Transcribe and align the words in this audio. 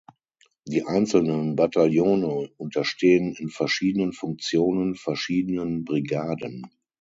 Die 0.65 0.83
einzelnen 0.83 1.55
Bataillone 1.55 2.49
unterstehen 2.57 3.35
in 3.35 3.49
verschiedenen 3.49 4.13
Funktionen 4.13 4.95
verschiedenen 4.95 5.83
Brigaden. 5.83 6.63